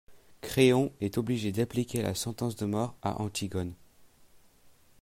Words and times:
Créon 0.41 0.91
est 0.99 1.19
obligé 1.19 1.51
d'appliquer 1.51 2.01
la 2.01 2.15
sentence 2.15 2.55
de 2.55 2.65
mort 2.65 2.95
à 3.03 3.21
Antigone. 3.21 3.75